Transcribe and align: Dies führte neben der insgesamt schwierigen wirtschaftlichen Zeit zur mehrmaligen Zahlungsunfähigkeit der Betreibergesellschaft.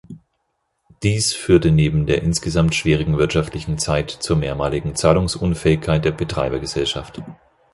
Dies 1.03 1.31
führte 1.35 1.69
neben 1.69 2.07
der 2.07 2.23
insgesamt 2.23 2.73
schwierigen 2.73 3.19
wirtschaftlichen 3.19 3.77
Zeit 3.77 4.09
zur 4.09 4.35
mehrmaligen 4.35 4.95
Zahlungsunfähigkeit 4.95 6.03
der 6.03 6.09
Betreibergesellschaft. 6.09 7.21